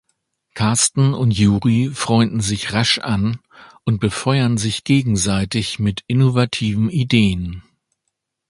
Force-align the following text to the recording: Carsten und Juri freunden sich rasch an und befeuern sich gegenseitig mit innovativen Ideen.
Carsten 0.55 1.13
und 1.13 1.29
Juri 1.29 1.91
freunden 1.93 2.41
sich 2.41 2.73
rasch 2.73 2.97
an 2.97 3.37
und 3.83 3.99
befeuern 3.99 4.57
sich 4.57 4.83
gegenseitig 4.83 5.77
mit 5.77 6.03
innovativen 6.07 6.89
Ideen. 6.89 7.61